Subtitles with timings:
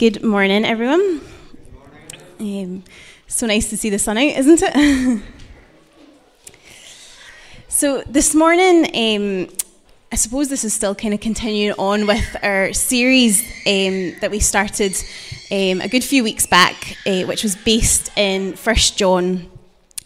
[0.00, 1.20] Good morning, everyone.
[2.38, 2.84] Um,
[3.26, 5.22] so nice to see the sun out, isn't it?
[7.68, 9.54] so, this morning, um,
[10.10, 14.40] I suppose this is still kind of continuing on with our series um, that we
[14.40, 14.96] started
[15.50, 19.50] um, a good few weeks back, uh, which was based in First John,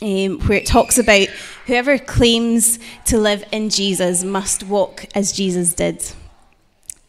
[0.03, 1.29] um, where it talks about
[1.67, 6.03] whoever claims to live in Jesus must walk as Jesus did.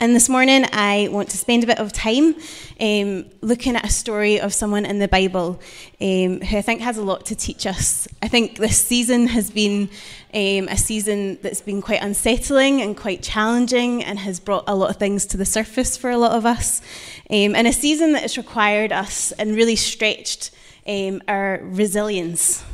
[0.02, 2.36] And this morning, I want to spend a bit of time
[2.82, 5.62] um, looking at a story of someone in the Bible
[6.02, 8.06] um, who I think has a lot to teach us.
[8.22, 9.90] I think this season has been
[10.34, 14.90] um, a season that's been quite unsettling and quite challenging and has brought a lot
[14.90, 16.82] of things to the surface for a lot of us.
[17.30, 20.52] Um, and a season that has required us and really stretched
[20.86, 22.66] um, our resilience.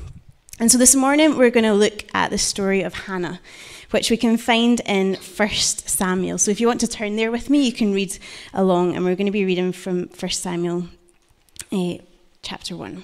[0.61, 3.41] And so this morning, we're going to look at the story of Hannah
[3.91, 6.37] which we can find in 1 Samuel.
[6.37, 8.17] So if you want to turn there with me, you can read
[8.53, 10.87] along, and we're going to be reading from 1 Samuel
[11.71, 11.95] uh,
[12.41, 13.03] chapter 1.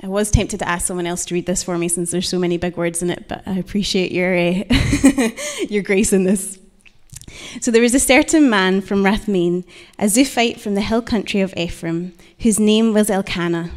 [0.00, 2.38] I was tempted to ask someone else to read this for me since there's so
[2.38, 4.64] many big words in it, but I appreciate your, uh,
[5.68, 6.58] your grace in this.
[7.60, 9.64] So there was a certain man from Rathmain,
[9.98, 13.70] a Zuphite from the hill country of Ephraim, whose name was Elkanah.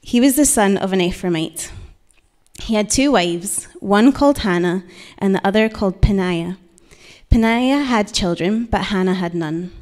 [0.00, 1.70] He was the son of an Ephraimite.
[2.60, 4.84] He had two wives, one called Hannah
[5.18, 6.58] and the other called Peninnah.
[7.30, 9.72] Peninnah had children, but Hannah had none.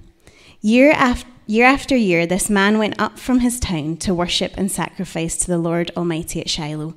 [0.61, 4.73] Year after, year after year, this man went up from his town to worship and
[4.73, 6.95] sacrifice to the Lord Almighty at Shiloh,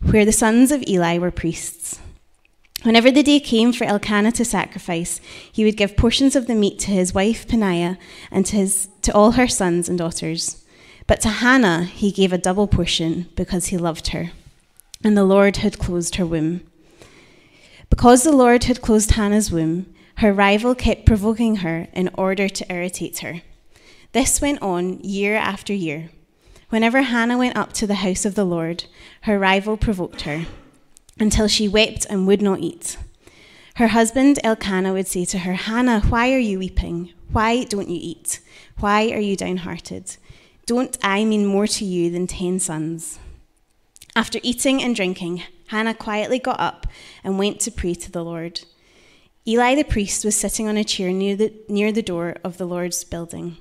[0.00, 2.00] where the sons of Eli were priests.
[2.84, 5.18] Whenever the day came for Elkanah to sacrifice,
[5.50, 7.96] he would give portions of the meat to his wife Peninnah
[8.30, 10.62] and to, his, to all her sons and daughters.
[11.06, 14.32] But to Hannah he gave a double portion because he loved her,
[15.02, 16.60] and the Lord had closed her womb.
[17.88, 22.70] Because the Lord had closed Hannah's womb, her rival kept provoking her in order to
[22.70, 23.40] irritate her.
[24.12, 26.10] This went on year after year.
[26.68, 28.84] Whenever Hannah went up to the house of the Lord,
[29.22, 30.44] her rival provoked her,
[31.18, 32.96] until she wept and would not eat.
[33.76, 37.12] Her husband Elkanah would say to her, Hannah, why are you weeping?
[37.32, 38.40] Why don't you eat?
[38.78, 40.16] Why are you downhearted?
[40.66, 43.18] Don't I mean more to you than ten sons?
[44.16, 46.86] After eating and drinking, Hannah quietly got up
[47.24, 48.60] and went to pray to the Lord.
[49.46, 52.66] Eli the priest was sitting on a chair near the, near the door of the
[52.66, 53.56] Lord's building.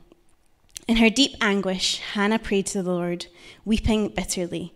[0.88, 3.26] In her deep anguish, Hannah prayed to the Lord,
[3.66, 4.74] weeping bitterly.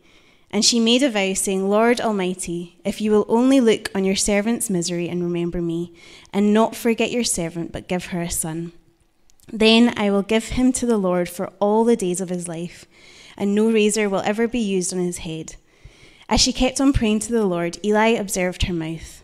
[0.49, 4.15] And she made a vow, saying, Lord Almighty, if you will only look on your
[4.15, 5.93] servant's misery and remember me,
[6.31, 8.71] and not forget your servant, but give her a son
[9.51, 12.85] then I will give him to the Lord for all the days of his life,
[13.37, 15.55] and no razor will ever be used on his head.
[16.27, 19.23] As she kept on praying to the Lord, Eli observed her mouth.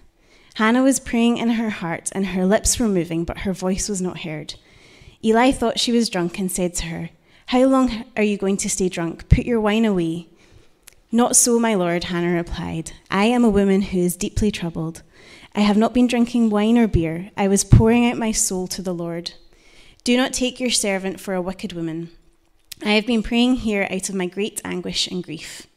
[0.55, 4.01] Hannah was praying in her heart, and her lips were moving, but her voice was
[4.01, 4.55] not heard.
[5.23, 7.09] Eli thought she was drunk and said to her,
[7.47, 9.27] How long are you going to stay drunk?
[9.27, 10.29] Put your wine away.
[11.15, 12.93] Not so, my lord, Hannah replied.
[13.11, 15.03] I am a woman who is deeply troubled.
[15.53, 17.29] I have not been drinking wine or beer.
[17.37, 19.33] I was pouring out my soul to the Lord.
[20.03, 22.09] Do not take your servant for a wicked woman.
[22.83, 25.67] I have been praying here out of my great anguish and grief.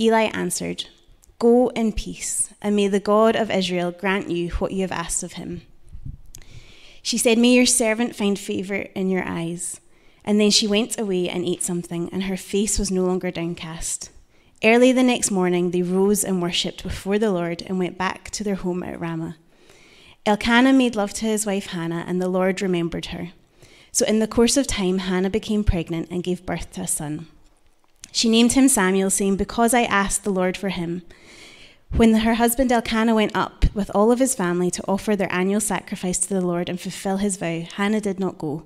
[0.00, 0.86] Eli answered,
[1.38, 5.22] Go in peace, and may the God of Israel grant you what you have asked
[5.22, 5.62] of him.
[7.00, 9.80] She said, May your servant find favor in your eyes.
[10.24, 14.10] And then she went away and ate something, and her face was no longer downcast.
[14.64, 18.42] Early the next morning, they rose and worshipped before the Lord and went back to
[18.42, 19.36] their home at Ramah.
[20.24, 23.32] Elkanah made love to his wife Hannah, and the Lord remembered her.
[23.92, 27.26] So, in the course of time, Hannah became pregnant and gave birth to a son.
[28.10, 31.02] She named him Samuel, saying, Because I asked the Lord for him.
[31.94, 35.60] When her husband Elkanah went up with all of his family to offer their annual
[35.60, 38.62] sacrifice to the Lord and fulfill his vow, Hannah did not go.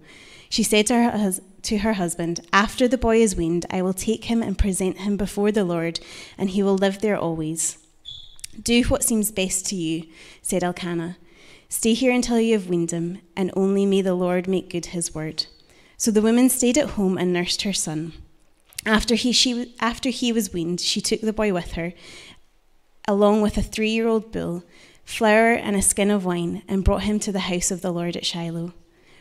[0.48, 3.92] She said to her, hus- to her husband, After the boy is weaned, I will
[3.92, 6.00] take him and present him before the Lord,
[6.36, 7.78] and he will live there always.
[8.62, 10.06] Do what seems best to you,
[10.42, 11.16] said Elkanah.
[11.68, 15.14] Stay here until you have weaned him, and only may the Lord make good his
[15.14, 15.46] word.
[15.96, 18.14] So the woman stayed at home and nursed her son.
[18.86, 21.92] After he, she, after he was weaned, she took the boy with her,
[23.06, 24.64] along with a three year old bull,
[25.04, 28.16] flour, and a skin of wine, and brought him to the house of the Lord
[28.16, 28.72] at Shiloh.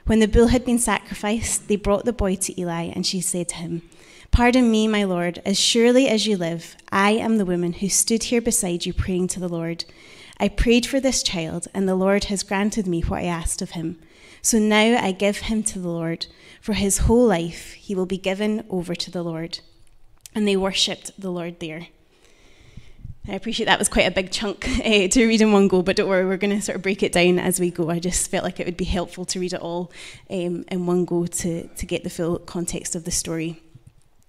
[0.08, 3.50] When the bull had been sacrificed, they brought the boy to Eli, and she said
[3.50, 3.82] to him,
[4.32, 8.24] Pardon me, my Lord, as surely as you live, I am the woman who stood
[8.24, 9.84] here beside you praying to the Lord.
[10.40, 13.72] I prayed for this child, and the Lord has granted me what I asked of
[13.72, 14.00] him.
[14.42, 16.28] So now I give him to the Lord.
[16.62, 19.60] For his whole life he will be given over to the Lord.
[20.34, 21.88] And they worshipped the Lord there.
[23.30, 25.98] I appreciate that was quite a big chunk uh, to read in one go, but
[25.98, 27.90] don't worry, we're going to sort of break it down as we go.
[27.90, 29.92] I just felt like it would be helpful to read it all
[30.30, 33.62] um, in one go to, to get the full context of the story.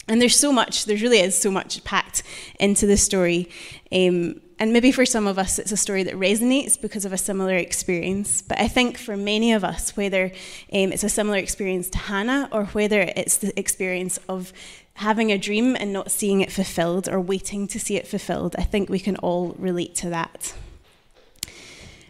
[0.09, 2.23] And there's so much, there really is so much packed
[2.59, 3.51] into the story.
[3.93, 7.19] Um, and maybe for some of us, it's a story that resonates because of a
[7.19, 8.43] similar experience.
[8.43, 10.25] But I think for many of us, whether
[10.73, 14.53] um, it's a similar experience to Hannah or whether it's the experience of
[14.99, 18.65] having a dream and not seeing it fulfilled or waiting to see it fulfilled, I
[18.65, 20.55] think we can all relate to that.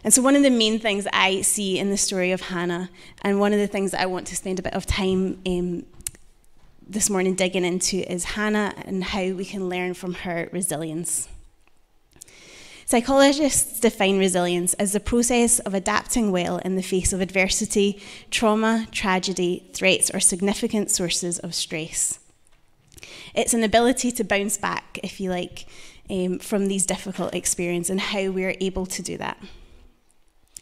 [0.03, 2.89] And so, one of the main things I see in the story of Hannah,
[3.21, 5.85] and one of the things that I want to spend a bit of time um,
[6.87, 11.27] this morning digging into, is Hannah and how we can learn from her resilience.
[12.85, 18.01] Psychologists define resilience as the process of adapting well in the face of adversity,
[18.31, 22.17] trauma, tragedy, threats, or significant sources of stress.
[23.33, 25.65] It's an ability to bounce back, if you like,
[26.09, 29.37] um, from these difficult experiences and how we're able to do that.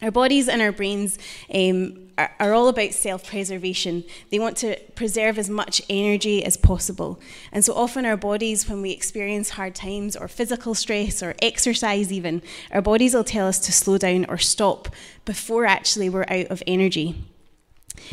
[0.02, 1.18] Our bodies and our brains
[1.52, 4.04] um, are, are, all about self preservation.
[4.30, 7.20] They want to preserve as much energy as possible.
[7.52, 12.14] And so often, our bodies, when we experience hard times or physical stress or exercise,
[12.14, 14.90] even, our bodies will tell us to slow down or stop
[15.26, 17.16] before actually we're out of energy.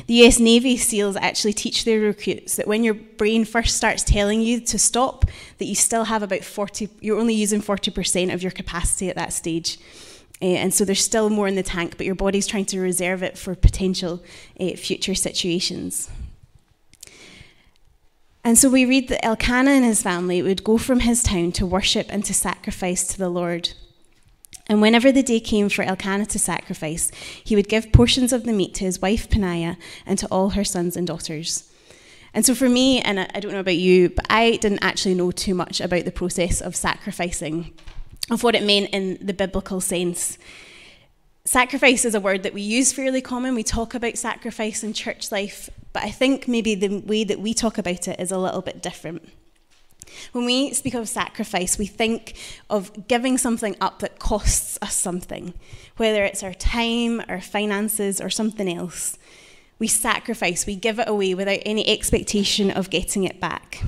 [0.06, 4.40] The US Navy SEALs actually teach their recruits that when your brain first starts telling
[4.40, 5.24] you to stop,
[5.58, 9.32] that you still have about 40, you're only using 40% of your capacity at that
[9.32, 9.78] stage.
[10.42, 13.22] Uh, and so there's still more in the tank, but your body's trying to reserve
[13.22, 14.22] it for potential
[14.60, 16.10] uh, future situations.
[18.42, 21.64] And so we read that Elkanah and his family would go from his town to
[21.64, 23.72] worship and to sacrifice to the Lord.
[24.66, 27.10] And whenever the day came for Elkanah to sacrifice,
[27.42, 29.76] he would give portions of the meat to his wife Peninnah
[30.06, 31.70] and to all her sons and daughters.
[32.32, 35.30] And so for me, and I don't know about you, but I didn't actually know
[35.30, 37.72] too much about the process of sacrificing
[38.30, 40.38] of what it meant in the biblical sense.
[41.44, 43.54] Sacrifice is a word that we use fairly common.
[43.54, 47.52] We talk about sacrifice in church life, but I think maybe the way that we
[47.52, 49.28] talk about it is a little bit different.
[50.32, 52.34] When we speak of sacrifice, we think
[52.70, 55.54] of giving something up that costs us something,
[55.96, 59.18] whether it's our time, our finances, or something else.
[59.78, 63.82] We sacrifice, we give it away without any expectation of getting it back.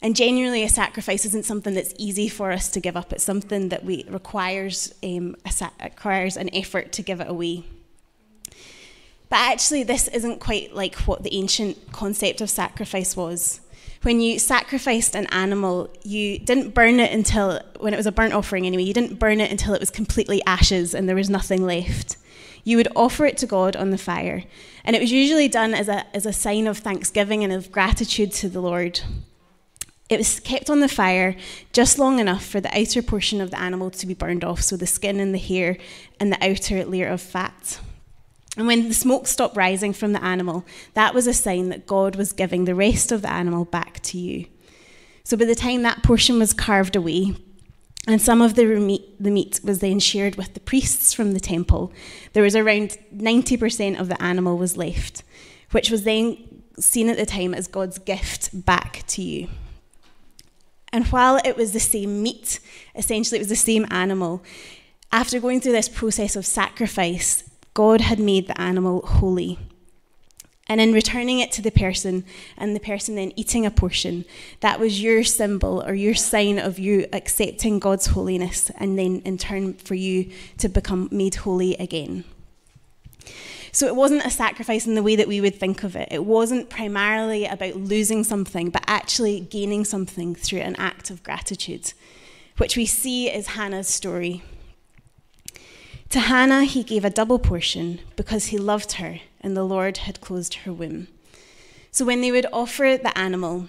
[0.00, 3.12] And genuinely, a sacrifice isn't something that's easy for us to give up.
[3.12, 5.34] It's something that we requires um,
[5.82, 7.64] requires an effort to give it away.
[9.28, 13.60] But actually, this isn't quite like what the ancient concept of sacrifice was.
[14.02, 18.32] When you sacrificed an animal, you didn't burn it until, when it was a burnt
[18.32, 21.64] offering anyway, you didn't burn it until it was completely ashes and there was nothing
[21.64, 22.16] left.
[22.62, 24.44] You would offer it to God on the fire.
[24.84, 28.32] And it was usually done as a, as a sign of thanksgiving and of gratitude
[28.32, 29.00] to the Lord.
[30.08, 31.36] It was kept on the fire
[31.72, 34.76] just long enough for the outer portion of the animal to be burned off, so
[34.76, 35.76] the skin and the hair
[36.18, 37.80] and the outer layer of fat.
[38.58, 42.16] And when the smoke stopped rising from the animal, that was a sign that God
[42.16, 44.46] was giving the rest of the animal back to you.
[45.24, 47.36] So by the time that portion was carved away,
[48.06, 48.64] and some of the
[49.20, 51.92] meat, was then shared with the priests from the temple,
[52.32, 55.22] there was around 90% of the animal was left,
[55.70, 59.48] which was then seen at the time as God's gift back to you.
[60.92, 62.60] And while it was the same meat,
[62.96, 64.42] essentially it was the same animal,
[65.12, 67.44] after going through this process of sacrifice,
[67.74, 69.58] God had made the animal holy.
[70.70, 72.24] And in returning it to the person,
[72.56, 74.26] and the person then eating a portion,
[74.60, 79.38] that was your symbol or your sign of you accepting God's holiness, and then in
[79.38, 82.24] turn for you to become made holy again.
[83.72, 86.08] So it wasn't a sacrifice in the way that we would think of it.
[86.10, 91.94] It wasn't primarily about losing something, but actually gaining something through an act of gratitude,
[92.58, 94.42] which we see is Hannah's story.
[96.10, 100.20] To Hannah, he gave a double portion because he loved her and the Lord had
[100.20, 101.08] closed her womb.
[101.90, 103.68] So when they would offer the animal,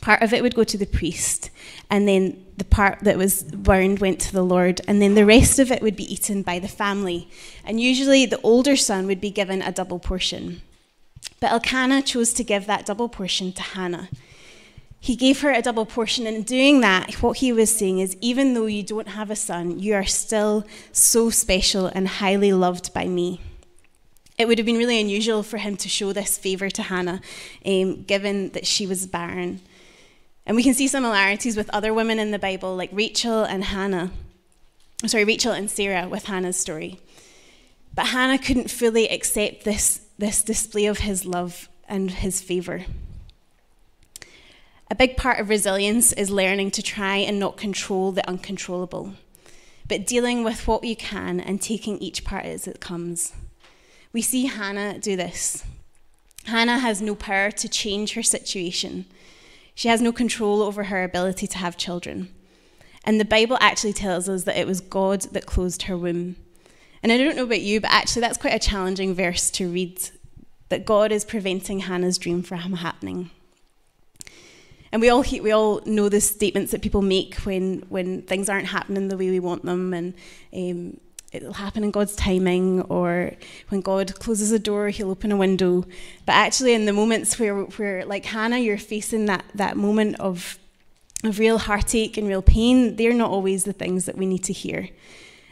[0.00, 1.50] part of it would go to the priest,
[1.90, 5.58] and then the part that was burned went to the Lord, and then the rest
[5.58, 7.28] of it would be eaten by the family.
[7.64, 10.62] And usually the older son would be given a double portion.
[11.40, 14.08] But Elkanah chose to give that double portion to Hannah.
[15.02, 18.16] He gave her a double portion, and in doing that, what he was saying is
[18.20, 22.94] even though you don't have a son, you are still so special and highly loved
[22.94, 23.40] by me.
[24.38, 27.20] It would have been really unusual for him to show this favour to Hannah,
[27.66, 29.60] um, given that she was barren.
[30.46, 34.12] And we can see similarities with other women in the Bible, like Rachel and Hannah.
[35.04, 37.00] Sorry, Rachel and Sarah with Hannah's story.
[37.92, 42.84] But Hannah couldn't fully accept this, this display of his love and his favour.
[44.92, 49.14] A big part of resilience is learning to try and not control the uncontrollable,
[49.88, 53.32] but dealing with what you can and taking each part as it comes.
[54.12, 55.64] We see Hannah do this.
[56.44, 59.06] Hannah has no power to change her situation.
[59.74, 62.28] She has no control over her ability to have children.
[63.02, 66.36] And the Bible actually tells us that it was God that closed her womb.
[67.02, 70.10] And I don't know about you, but actually, that's quite a challenging verse to read
[70.68, 73.30] that God is preventing Hannah's dream from happening.
[74.92, 78.66] And we all, we all know the statements that people make when, when things aren't
[78.66, 80.14] happening the way we want them, and
[80.52, 81.00] um,
[81.32, 83.32] it'll happen in God's timing, or
[83.70, 85.86] when God closes a door, He'll open a window.
[86.26, 90.58] But actually, in the moments where, where like Hannah, you're facing that, that moment of,
[91.24, 94.52] of real heartache and real pain, they're not always the things that we need to
[94.52, 94.90] hear.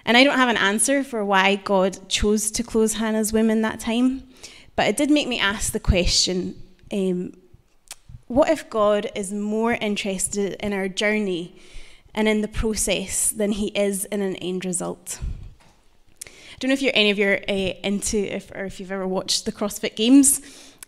[0.04, 3.62] And I don't have an answer for why God chose to close Hannah's womb in
[3.62, 4.28] that time,
[4.76, 7.32] but it did make me ask the question um,
[8.30, 11.52] what if God is more interested in our journey
[12.14, 15.18] and in the process than he is in an end result?
[16.24, 16.28] I
[16.60, 19.46] don't know if you're any of you uh, into if, or if you've ever watched
[19.46, 20.38] the CrossFit Games.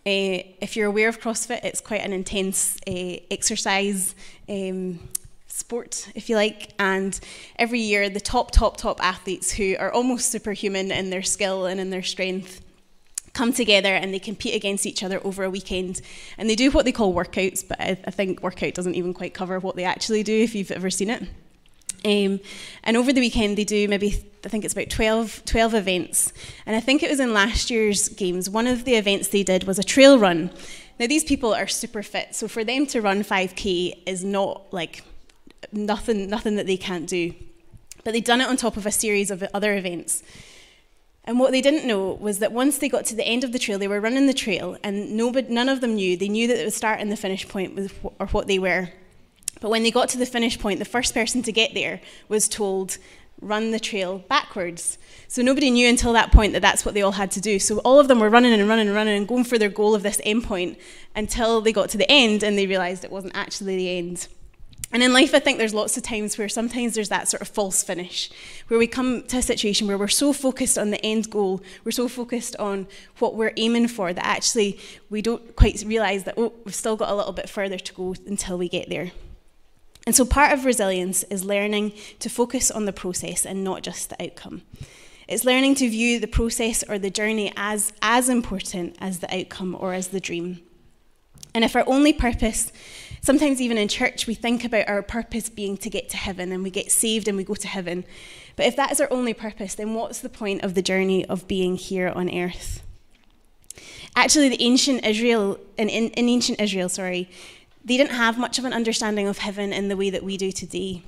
[0.07, 4.15] Uh, if you're aware of CrossFit, it's quite an intense uh, exercise
[4.49, 5.01] um,
[5.49, 6.75] sport, if you like.
[6.79, 7.19] And
[7.59, 11.81] every year, the top, top, top athletes who are almost superhuman in their skill and
[11.81, 12.62] in their strength
[13.33, 16.01] come together and they compete against each other over a weekend.
[16.39, 19.35] And they do what they call workouts, but I, I think workout doesn't even quite
[19.35, 21.23] cover what they actually do if you've ever seen it.
[22.05, 22.41] Um,
[22.83, 26.33] and over the weekend, they do maybe, I think it's about 12, 12 events.
[26.67, 29.65] And I think it was in last year's games, one of the events they did
[29.65, 30.51] was a trail run.
[30.99, 35.05] Now, these people are super fit, so for them to run 5k is not like
[35.73, 37.35] nothing, nothing that they can't do.
[38.05, 40.23] But they'd done it on top of a series of other events.
[41.25, 43.59] And what they didn't know was that once they got to the end of the
[43.59, 46.17] trail, they were running the trail, and nobody, none of them knew.
[46.17, 48.89] They knew that the start and the finish point was, or what they were.
[49.61, 52.49] But when they got to the finish point, the first person to get there was
[52.49, 52.99] told,
[53.41, 54.99] run the trail backwards.
[55.29, 57.61] So nobody knew until that point that that's what they all had to do.
[57.61, 59.95] So all of them were running and running and running and going for their goal
[59.95, 60.79] of this end point
[61.15, 64.27] until they got to the end and they realized it wasn't actually the end.
[64.93, 67.49] And in life, I think there's lots of times where sometimes there's that sort of
[67.49, 68.31] false finish,
[68.69, 71.93] where we come to a situation where we're so focused on the end goal, we're
[71.93, 72.87] so focused on
[73.19, 77.09] what we're aiming for, that actually we don't quite realize that, oh, we've still got
[77.09, 79.13] a little bit further to go until we get there.
[80.07, 84.11] And so part of resilience is learning to focus on the process and not just
[84.11, 84.63] the outcome.
[85.29, 89.77] It's learning to view the process or the journey as, as important as the outcome
[89.79, 90.61] or as the dream.
[91.55, 92.73] And if our only purpose
[93.25, 96.65] Sometimes, even in church, we think about our purpose being to get to heaven and
[96.65, 98.05] we get saved and we go to heaven.
[98.57, 101.47] But if that is our only purpose, then what's the point of the journey of
[101.47, 102.83] being here on earth?
[104.17, 107.31] Actually, the ancient Israel, in, in, in ancient Israel, sorry,
[107.85, 110.51] they didn't have much of an understanding of heaven in the way that we do
[110.51, 111.05] today.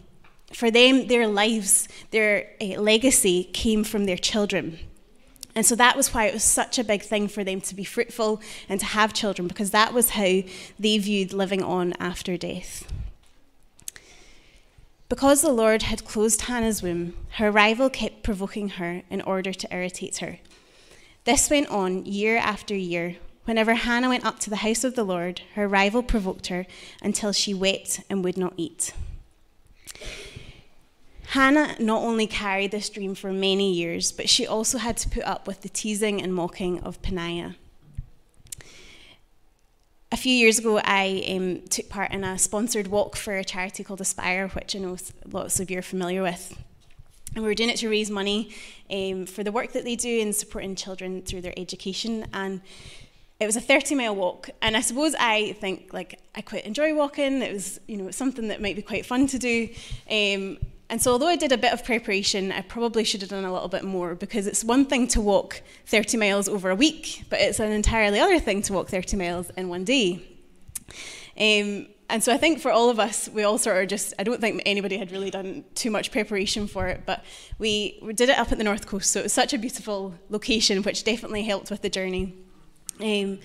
[0.53, 4.79] For them, their lives, their uh, legacy came from their children.
[5.55, 7.85] And so that was why it was such a big thing for them to be
[7.85, 10.43] fruitful and to have children, because that was how
[10.79, 12.91] they viewed living on after death.
[15.09, 19.73] Because the Lord had closed Hannah's womb, her rival kept provoking her in order to
[19.73, 20.39] irritate her.
[21.25, 23.17] This went on year after year.
[23.45, 26.67] Whenever Hannah went up to the house of the Lord, her rival provoked her
[27.03, 28.93] until she wept and would not eat.
[31.35, 35.25] Hannah not only carried this dream for many years, but she also had to put
[35.25, 37.57] up with the teasing and mocking of Peninnah.
[40.13, 43.83] A few years ago, I um, took part in a sponsored walk for a charity
[43.83, 44.97] called Aspire, which I know
[45.29, 46.57] lots of you are familiar with.
[47.35, 48.55] And we were doing it to raise money
[48.89, 52.29] um, for the work that they do in supporting children through their education.
[52.33, 52.61] And
[53.41, 54.51] it was a 30 mile walk.
[54.63, 57.43] And I suppose I think, like, I quite enjoy walking.
[57.43, 59.69] It was, you know, something that might be quite fun to do.
[60.09, 60.59] Um,
[60.91, 63.53] and so, although I did a bit of preparation, I probably should have done a
[63.53, 67.41] little bit more because it's one thing to walk 30 miles over a week, but
[67.41, 70.23] it's an entirely other thing to walk 30 miles in one day.
[71.39, 74.25] Um, and so, I think for all of us, we all sort of just, I
[74.25, 77.25] don't think anybody had really done too much preparation for it, but
[77.59, 80.15] we, we did it up at the North Coast, so it was such a beautiful
[80.29, 82.35] location, which definitely helped with the journey.
[83.01, 83.39] Um,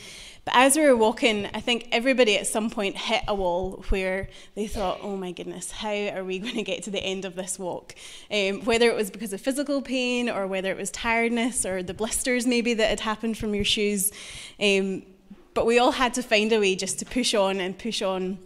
[0.46, 4.30] but as we were walking, I think everybody at some point hit a wall where
[4.56, 7.36] they thought, oh my goodness, how are we going to get to the end of
[7.36, 7.96] this walk?
[8.32, 11.94] Um, whether it was because of physical pain or whether it was tiredness or the
[11.94, 14.12] blisters maybe that had happened from your shoes.
[14.60, 15.04] Um,
[15.54, 18.40] but we all had to find a way just to push on and push on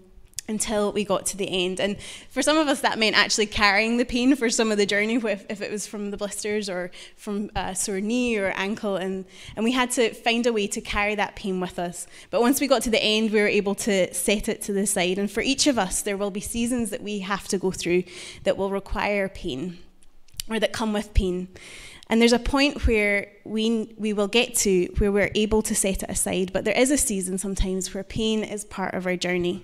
[0.47, 1.79] until we got to the end.
[1.79, 1.97] And
[2.29, 5.15] for some of us, that meant actually carrying the pain for some of the journey,
[5.15, 8.97] if, it was from the blisters or from a sore knee or ankle.
[8.97, 12.07] And, and we had to find a way to carry that pain with us.
[12.29, 14.85] But once we got to the end, we were able to set it to the
[14.85, 15.17] side.
[15.17, 18.03] And for each of us, there will be seasons that we have to go through
[18.43, 19.77] that will require pain
[20.49, 21.47] or that come with pain.
[22.09, 26.03] And there's a point where we, we will get to where we're able to set
[26.03, 29.63] it aside, but there is a season sometimes where pain is part of our journey.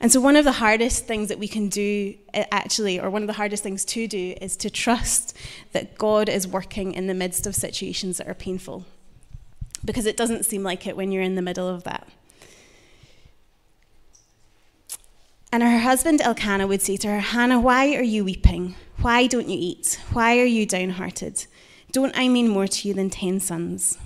[0.00, 3.26] And so, one of the hardest things that we can do, actually, or one of
[3.26, 5.36] the hardest things to do, is to trust
[5.72, 8.84] that God is working in the midst of situations that are painful.
[9.84, 12.08] Because it doesn't seem like it when you're in the middle of that.
[15.52, 18.74] And her husband Elkanah would say to her, Hannah, why are you weeping?
[19.00, 19.98] Why don't you eat?
[20.12, 21.46] Why are you downhearted?
[21.92, 23.96] Don't I mean more to you than ten sons?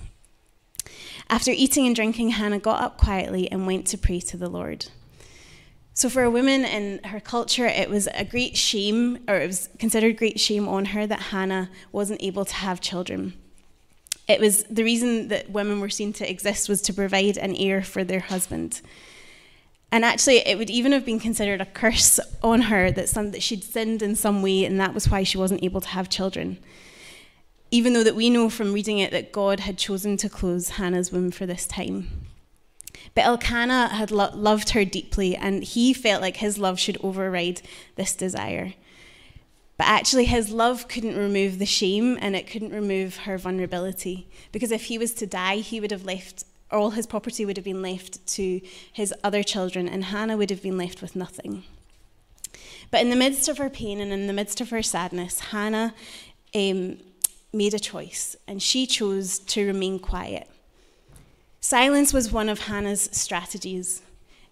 [1.29, 4.87] After eating and drinking, Hannah got up quietly and went to pray to the Lord.
[5.93, 9.67] So, for a woman in her culture, it was a great shame, or it was
[9.77, 13.33] considered great shame on her that Hannah wasn't able to have children.
[14.27, 17.81] It was the reason that women were seen to exist was to provide an heir
[17.83, 18.81] for their husband.
[19.91, 23.43] And actually, it would even have been considered a curse on her that, some, that
[23.43, 26.57] she'd sinned in some way, and that was why she wasn't able to have children.
[27.71, 31.11] Even though that we know from reading it that God had chosen to close Hannah's
[31.11, 32.30] womb for this time.
[33.13, 37.61] But Elkanah had lo- loved her deeply, and he felt like his love should override
[37.95, 38.73] this desire.
[39.77, 44.27] But actually, his love couldn't remove the shame and it couldn't remove her vulnerability.
[44.51, 47.63] Because if he was to die, he would have left, all his property would have
[47.65, 48.61] been left to
[48.93, 51.63] his other children, and Hannah would have been left with nothing.
[52.91, 55.95] But in the midst of her pain and in the midst of her sadness, Hannah
[56.53, 56.99] um,
[57.51, 60.47] made a choice, and she chose to remain quiet.
[61.63, 64.01] Silence was one of Hannah's strategies.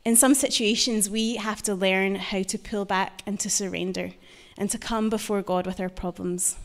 [0.05, 4.11] In some situations, we have to learn how to pull back and to surrender
[4.57, 6.57] and to come before God with our problems.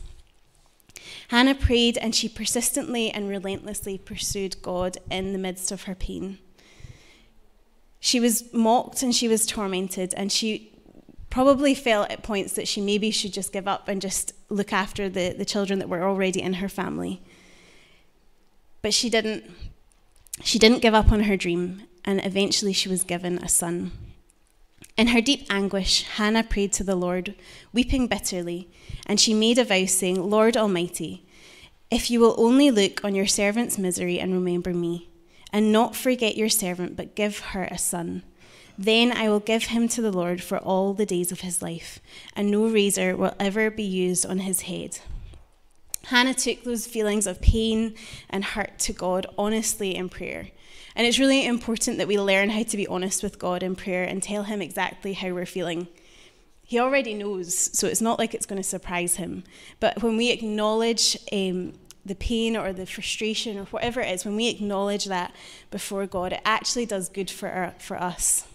[1.29, 6.37] Hannah prayed and she persistently and relentlessly pursued God in the midst of her pain.
[7.99, 10.71] She was mocked and she was tormented, and she
[11.31, 15.09] probably felt at points that she maybe should just give up and just look after
[15.09, 17.19] the, the children that were already in her family.
[18.83, 19.45] But she didn't.
[20.43, 23.91] She didn't give up on her dream, and eventually she was given a son.
[24.97, 27.35] In her deep anguish, Hannah prayed to the Lord,
[27.73, 28.69] weeping bitterly,
[29.05, 31.25] and she made a vow, saying, Lord Almighty,
[31.91, 35.09] if you will only look on your servant's misery and remember me,
[35.51, 38.23] and not forget your servant, but give her a son,
[38.77, 41.99] then I will give him to the Lord for all the days of his life,
[42.35, 44.99] and no razor will ever be used on his head.
[46.07, 47.95] Hannah took those feelings of pain
[48.29, 50.49] and hurt to God honestly in prayer.
[50.95, 54.03] And it's really important that we learn how to be honest with God in prayer
[54.03, 55.87] and tell Him exactly how we're feeling.
[56.63, 59.43] He already knows, so it's not like it's going to surprise Him.
[59.79, 61.73] But when we acknowledge um,
[62.05, 65.35] the pain or the frustration or whatever it is, when we acknowledge that
[65.71, 68.47] before God, it actually does good for, our, for us.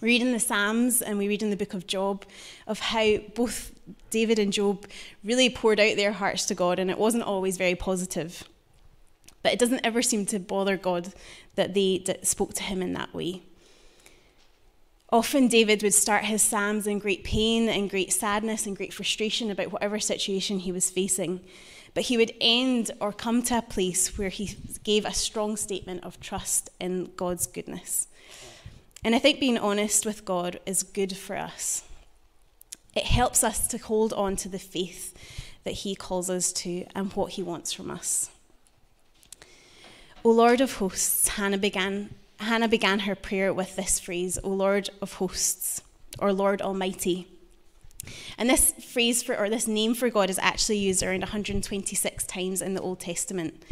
[0.00, 2.24] We read in the Psalms and we read in the book of Job
[2.66, 3.70] of how both
[4.10, 4.86] David and Job
[5.24, 8.44] really poured out their hearts to God, and it wasn't always very positive.
[9.42, 11.12] But it doesn't ever seem to bother God
[11.56, 13.42] that they spoke to him in that way.
[15.10, 19.50] Often, David would start his Psalms in great pain and great sadness and great frustration
[19.50, 21.40] about whatever situation he was facing.
[21.92, 26.04] But he would end or come to a place where he gave a strong statement
[26.04, 28.08] of trust in God's goodness.
[29.04, 31.84] And I think being honest with God is good for us.
[32.94, 35.14] It helps us to hold on to the faith
[35.64, 38.30] that He calls us to and what He wants from us.
[40.24, 44.90] O Lord of hosts, Hannah began, Hannah began her prayer with this phrase, O Lord
[45.00, 45.82] of hosts,
[46.18, 47.26] or Lord Almighty.
[48.36, 52.62] And this phrase for, or this name for God is actually used around 126 times
[52.62, 53.62] in the Old Testament.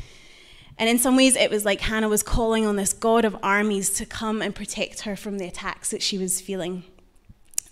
[0.78, 3.90] And in some ways, it was like Hannah was calling on this God of armies
[3.94, 6.84] to come and protect her from the attacks that she was feeling.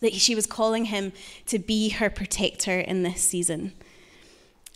[0.00, 1.12] That she was calling him
[1.46, 3.72] to be her protector in this season.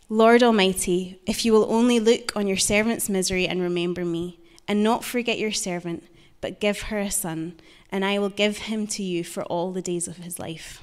[0.09, 4.83] Lord Almighty, if you will only look on your servant's misery and remember me, and
[4.83, 6.03] not forget your servant,
[6.41, 7.55] but give her a son,
[7.89, 10.81] and I will give him to you for all the days of his life.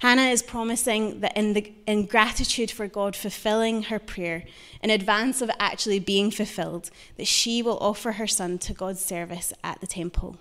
[0.00, 4.44] Hannah is promising that in, the, in gratitude for God fulfilling her prayer,
[4.82, 9.52] in advance of actually being fulfilled, that she will offer her son to God's service
[9.62, 10.38] at the temple.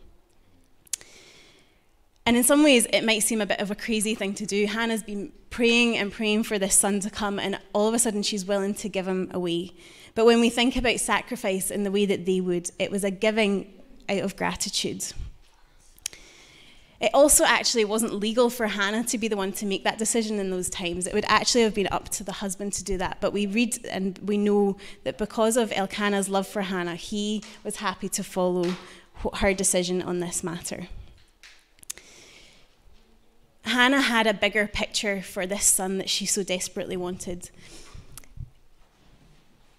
[2.31, 4.65] And in some ways, it might seem a bit of a crazy thing to do.
[4.65, 8.23] Hannah's been praying and praying for this son to come, and all of a sudden,
[8.23, 9.73] she's willing to give him away.
[10.15, 13.11] But when we think about sacrifice in the way that they would, it was a
[13.11, 13.73] giving
[14.07, 15.03] out of gratitude.
[17.01, 20.39] It also actually wasn't legal for Hannah to be the one to make that decision
[20.39, 21.07] in those times.
[21.07, 23.17] It would actually have been up to the husband to do that.
[23.19, 27.75] But we read and we know that because of Elkanah's love for Hannah, he was
[27.75, 28.73] happy to follow
[29.33, 30.87] her decision on this matter.
[33.63, 37.49] Hannah had a bigger picture for this son that she so desperately wanted.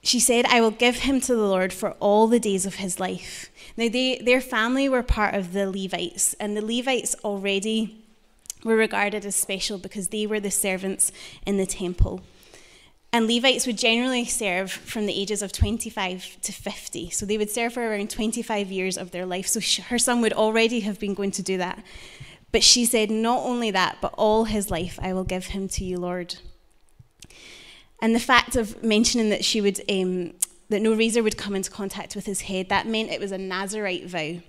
[0.02, 2.98] She said, I will give him to the Lord for all the days of his
[2.98, 3.50] life.
[3.76, 8.04] Now, they, their family were part of the Levites, and the Levites already
[8.64, 11.12] were regarded as special because they were the servants
[11.46, 12.20] in the temple.
[13.12, 17.10] And Levites would generally serve from the ages of 25 to 50.
[17.10, 19.46] So they would serve for around 25 years of their life.
[19.46, 21.84] So her son would already have been going to do that.
[22.52, 25.84] But she said, Not only that, but all his life I will give him to
[25.84, 26.36] you, Lord.
[28.00, 30.34] And the fact of mentioning that she would, um,
[30.68, 33.38] that no razor would come into contact with his head, that meant it was a
[33.38, 34.40] Nazarite vow,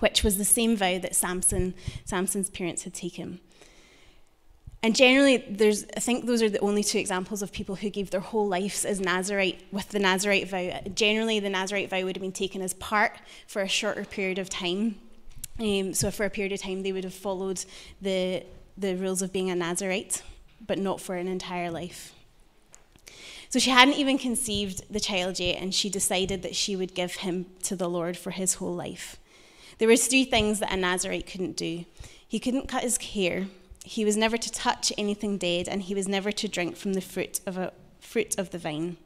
[0.00, 1.74] which was the same vow that Samson,
[2.04, 3.40] Samson's parents had taken.
[4.82, 8.10] And generally, there's, I think those are the only two examples of people who gave
[8.10, 10.78] their whole lives as Nazarite with the Nazarite vow.
[10.94, 14.50] Generally, the Nazarite vow would have been taken as part for a shorter period of
[14.50, 14.96] time.
[15.60, 17.64] Um, so for a period of time, they would have followed
[18.00, 18.44] the,
[18.76, 20.22] the rules of being a Nazarite,
[20.66, 22.12] but not for an entire life.
[23.48, 27.16] So she hadn't even conceived the child yet, and she decided that she would give
[27.16, 29.16] him to the Lord for his whole life.
[29.78, 31.84] There was three things that a Nazarite couldn't do.
[32.26, 33.46] He couldn't cut his hair,
[33.84, 37.02] he was never to touch anything dead, and he was never to drink from the
[37.02, 38.96] fruit of a fruit of the vine.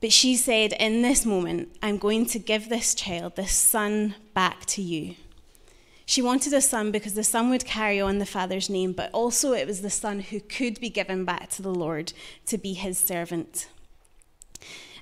[0.00, 4.64] But she said, In this moment, I'm going to give this child, this son, back
[4.66, 5.16] to you.
[6.06, 9.52] She wanted a son because the son would carry on the father's name, but also
[9.52, 12.12] it was the son who could be given back to the Lord
[12.46, 13.68] to be his servant.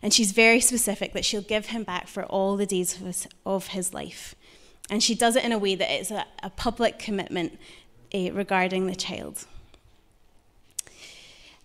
[0.02, 3.28] And she's very specific that she'll give him back for all the days of his,
[3.44, 4.34] of his life.
[4.90, 7.58] And she does it in a way that it's a, a public commitment
[8.14, 9.46] uh, regarding the child.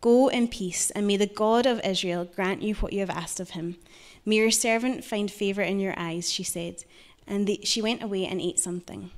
[0.00, 3.40] Go in peace, and may the God of Israel grant you what you have asked
[3.40, 3.76] of him.
[4.24, 6.84] May your servant find favor in your eyes, she said.
[7.26, 9.10] And the, she went away and ate something.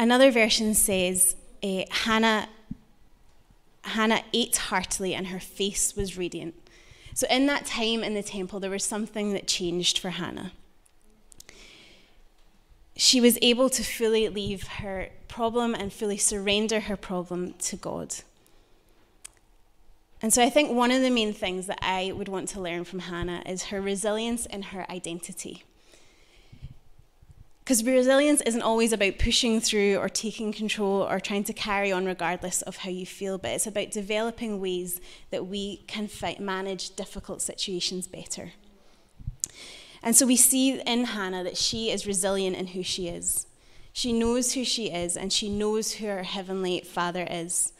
[0.00, 2.48] Another version says uh, Hannah,
[3.82, 6.54] Hannah ate heartily and her face was radiant.
[7.14, 10.52] So, in that time in the temple, there was something that changed for Hannah
[12.98, 18.16] she was able to fully leave her problem and fully surrender her problem to God.
[20.20, 22.82] And so I think one of the main things that I would want to learn
[22.82, 25.62] from Hannah is her resilience and her identity.
[27.60, 32.04] Because resilience isn't always about pushing through or taking control or trying to carry on
[32.04, 36.96] regardless of how you feel, but it's about developing ways that we can fight, manage
[36.96, 38.54] difficult situations better.
[40.02, 43.46] And so we see in Hannah that she is resilient in who she is.
[43.92, 47.72] She knows who she is and she knows who her heavenly Father is.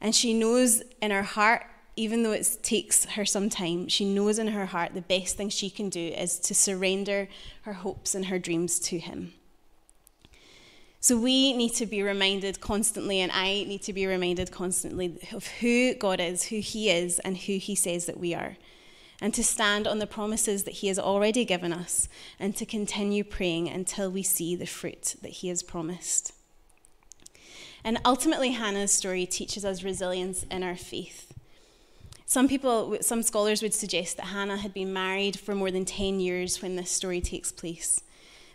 [0.00, 1.64] And she knows in her heart,
[1.96, 5.48] even though it takes her some time, she knows in her heart the best thing
[5.48, 7.28] she can do is to surrender
[7.62, 9.32] her hopes and her dreams to Him.
[11.00, 15.46] So we need to be reminded constantly, and I need to be reminded constantly of
[15.46, 18.56] who God is, who He is, and who He says that we are
[19.22, 22.08] and to stand on the promises that He has already given us,
[22.40, 26.32] and to continue praying until we see the fruit that He has promised.
[27.84, 31.32] And ultimately, Hannah's story teaches us resilience in our faith.
[32.26, 36.18] Some people, some scholars would suggest that Hannah had been married for more than 10
[36.18, 38.02] years when this story takes place.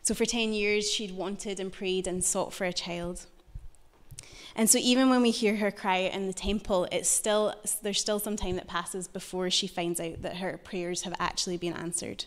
[0.03, 3.25] So, for 10 years, she'd wanted and prayed and sought for a child.
[4.57, 8.19] And so even when we hear her cry in the temple, it's still there's still
[8.19, 12.25] some time that passes before she finds out that her prayers have actually been answered.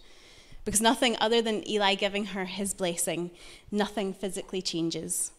[0.65, 3.33] Because nothing other than Eli giving her his blessing,
[3.73, 5.33] nothing physically changes.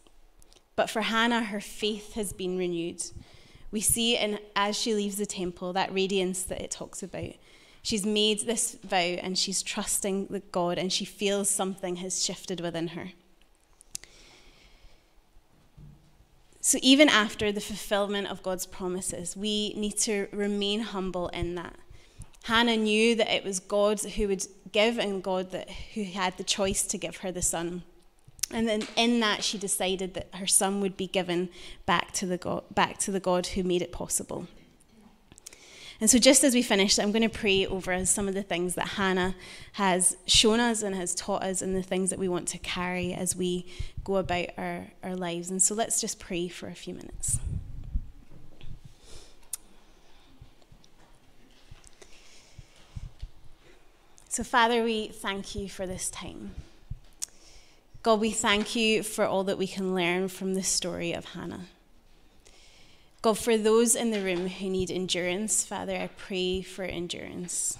[0.76, 3.02] But for Hannah, her faith has been renewed.
[3.72, 7.36] We see in as she leaves the temple that radiance that it talks about.
[7.84, 12.90] She's made this vow and she's trusting God and she feels something has shifted within
[12.90, 13.12] her.
[16.64, 21.76] So, even after the fulfillment of God's promises, we need to remain humble in that.
[22.44, 26.44] Hannah knew that it was God who would give and God that, who had the
[26.44, 27.84] choice to give her the son.
[28.52, 31.50] And then in that, she decided that her son would be given
[31.86, 34.48] back to the God, back to the God who made it possible.
[36.02, 38.74] And so, just as we finish, I'm going to pray over some of the things
[38.74, 39.36] that Hannah
[39.74, 43.14] has shown us and has taught us, and the things that we want to carry
[43.14, 43.68] as we
[44.04, 45.52] go about our, our lives.
[45.52, 47.40] And so, let's just pray for a few minutes.
[54.28, 56.56] So, Father, we thank you for this time.
[58.02, 61.68] God, we thank you for all that we can learn from the story of Hannah.
[63.22, 67.78] God, for those in the room who need endurance, Father, I pray for endurance.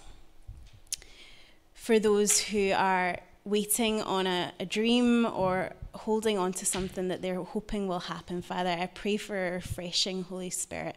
[1.74, 7.24] For those who are waiting on a, a, dream or holding on to something that
[7.24, 10.96] they're hoping will happen, Father, I pray for a refreshing Holy Spirit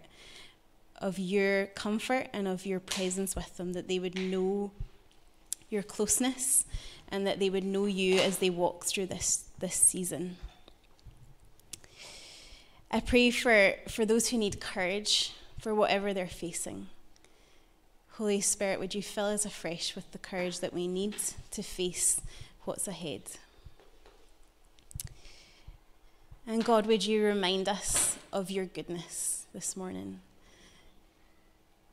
[1.00, 4.72] of your comfort and of your presence with them, that they would know
[5.70, 6.66] your closeness
[7.08, 10.36] and that they would know you as they walk through this, this season.
[12.94, 16.86] I pray for, for those who need courage for whatever they're facing.
[18.12, 21.16] Holy Spirit, would you fill us afresh with the courage that we need
[21.50, 22.20] to face
[22.62, 23.22] what's ahead?
[26.46, 30.20] And God, would you remind us of your goodness this morning?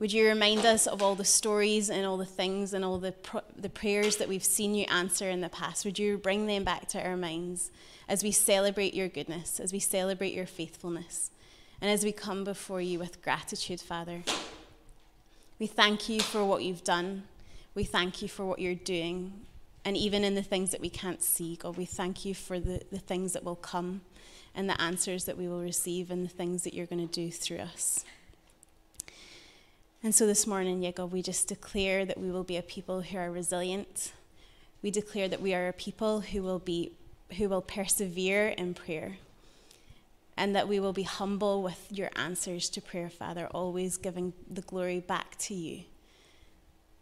[0.02, 3.14] Would you remind us of all the stories and all the things and all the,
[3.56, 5.86] the prayers that we've seen you answer in the past?
[5.86, 7.70] Would you bring them back to our minds
[8.10, 11.30] as we celebrate your goodness, as we celebrate your faithfulness,
[11.80, 14.24] and as we come before you with gratitude, Father?
[15.60, 17.26] We thank you for what you've done.
[17.76, 19.46] We thank you for what you're doing.
[19.86, 22.82] And even in the things that we can't see, God, we thank you for the,
[22.92, 24.02] the things that will come
[24.56, 27.30] and the answers that we will receive and the things that you're going to do
[27.30, 28.04] through us.
[30.04, 33.02] And so this morning, yeah, God, we just declare that we will be a people
[33.02, 34.14] who are resilient.
[34.82, 36.94] We declare that we are a people who will be
[37.38, 39.18] who will persevere in prayer.
[40.36, 44.62] And that we will be humble with your answers to prayer, Father, always giving the
[44.62, 45.84] glory back to you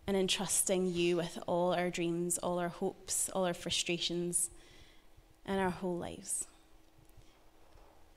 [0.05, 4.49] and entrusting you with all our dreams, all our hopes, all our frustrations,
[5.45, 6.47] and our whole lives.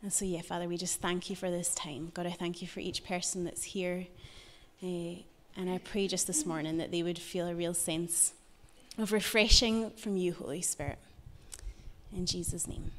[0.02, 2.10] And so, yeah, Father, we just thank you for this time.
[2.14, 4.06] God, I thank you for each person that's here.
[4.82, 5.22] Uh,
[5.56, 8.32] and I pray just this morning that they would feel a real sense
[8.98, 10.98] of refreshing from you, Holy Spirit.
[12.14, 12.90] In Jesus' name.